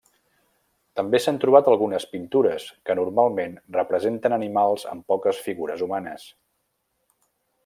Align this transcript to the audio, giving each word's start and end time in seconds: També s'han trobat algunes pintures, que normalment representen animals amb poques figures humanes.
També 0.99 1.19
s'han 1.25 1.37
trobat 1.43 1.69
algunes 1.73 2.07
pintures, 2.15 2.67
que 2.89 2.97
normalment 3.01 3.55
representen 3.77 4.39
animals 4.41 4.89
amb 4.95 5.09
poques 5.15 5.47
figures 5.51 5.89
humanes. 5.89 6.29